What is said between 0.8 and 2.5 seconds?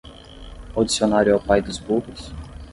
dicionário é o pai dos burros?